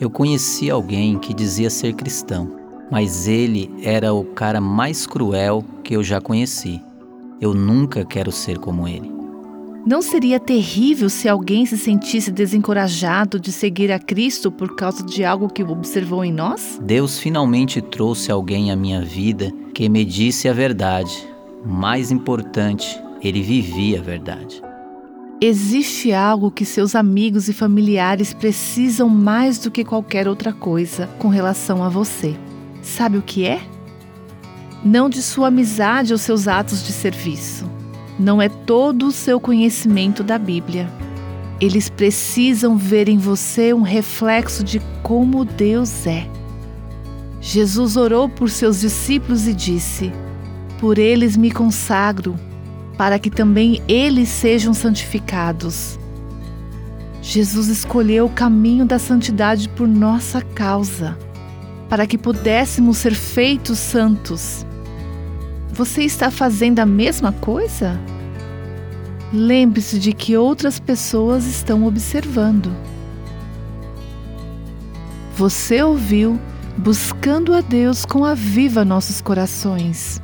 [0.00, 2.50] Eu conheci alguém que dizia ser cristão,
[2.90, 6.80] mas ele era o cara mais cruel que eu já conheci.
[7.38, 9.12] Eu nunca quero ser como ele.
[9.86, 15.22] Não seria terrível se alguém se sentisse desencorajado de seguir a Cristo por causa de
[15.22, 16.80] algo que observou em nós?
[16.82, 21.28] Deus finalmente trouxe alguém à minha vida que me disse a verdade.
[21.62, 24.62] Mais importante, ele vivia a verdade.
[25.40, 31.28] Existe algo que seus amigos e familiares precisam mais do que qualquer outra coisa com
[31.28, 32.36] relação a você.
[32.82, 33.62] Sabe o que é?
[34.84, 37.80] Não de sua amizade ou seus atos de serviço
[38.20, 40.90] não é todo o seu conhecimento da Bíblia.
[41.58, 46.28] Eles precisam ver em você um reflexo de como Deus é.
[47.40, 50.12] Jesus orou por seus discípulos e disse:
[50.78, 52.36] Por eles me consagro,
[53.00, 55.98] para que também eles sejam santificados.
[57.22, 61.16] Jesus escolheu o caminho da santidade por nossa causa,
[61.88, 64.66] para que pudéssemos ser feitos santos.
[65.72, 67.98] Você está fazendo a mesma coisa?
[69.32, 72.70] Lembre-se de que outras pessoas estão observando.
[75.38, 76.38] Você ouviu
[76.76, 80.20] Buscando a Deus com a Viva Nossos Corações.